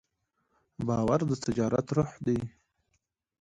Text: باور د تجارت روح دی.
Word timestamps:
باور 0.87 1.19
د 1.29 1.31
تجارت 1.45 1.87
روح 1.95 2.11
دی. 2.25 2.39